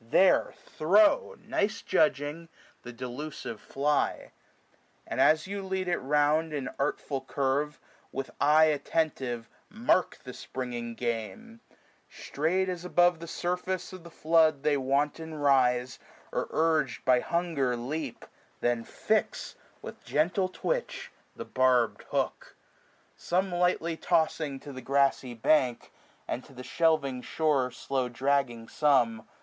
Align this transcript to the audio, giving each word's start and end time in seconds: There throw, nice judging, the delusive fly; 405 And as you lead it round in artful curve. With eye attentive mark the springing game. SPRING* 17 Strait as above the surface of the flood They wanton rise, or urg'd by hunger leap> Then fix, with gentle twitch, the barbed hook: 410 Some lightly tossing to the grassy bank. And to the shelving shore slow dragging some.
There 0.00 0.54
throw, 0.56 1.36
nice 1.46 1.82
judging, 1.82 2.48
the 2.82 2.94
delusive 2.94 3.60
fly; 3.60 4.30
405 5.06 5.06
And 5.08 5.20
as 5.20 5.46
you 5.46 5.62
lead 5.62 5.86
it 5.86 5.98
round 5.98 6.54
in 6.54 6.70
artful 6.78 7.20
curve. 7.20 7.78
With 8.10 8.30
eye 8.40 8.64
attentive 8.72 9.50
mark 9.68 10.18
the 10.24 10.32
springing 10.32 10.94
game. 10.94 11.60
SPRING* 12.08 12.08
17 12.08 12.08
Strait 12.08 12.68
as 12.70 12.84
above 12.86 13.18
the 13.18 13.26
surface 13.26 13.92
of 13.92 14.02
the 14.02 14.10
flood 14.10 14.62
They 14.62 14.78
wanton 14.78 15.34
rise, 15.34 15.98
or 16.32 16.48
urg'd 16.50 17.04
by 17.04 17.20
hunger 17.20 17.76
leap> 17.76 18.24
Then 18.62 18.84
fix, 18.84 19.56
with 19.82 20.02
gentle 20.06 20.48
twitch, 20.48 21.12
the 21.36 21.44
barbed 21.44 22.04
hook: 22.04 22.56
410 23.16 23.16
Some 23.18 23.52
lightly 23.52 23.98
tossing 23.98 24.58
to 24.60 24.72
the 24.72 24.80
grassy 24.80 25.34
bank. 25.34 25.92
And 26.26 26.42
to 26.46 26.54
the 26.54 26.64
shelving 26.64 27.20
shore 27.20 27.70
slow 27.70 28.08
dragging 28.08 28.68
some. 28.68 29.28